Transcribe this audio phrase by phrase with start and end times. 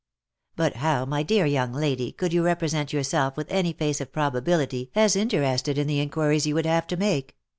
[0.01, 4.11] v" But how, my dear young lady, could you represent yourself with any face of
[4.11, 7.37] probability as interested in the inquiries you would have to make